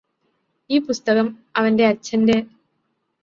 [0.69, 1.27] ഈ പുസ്തകം
[1.55, 2.37] അവന്റെ അച്ഛന്റെ